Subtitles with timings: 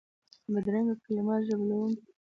[0.51, 2.11] بدرنګه کلمات ژوبلونکي وي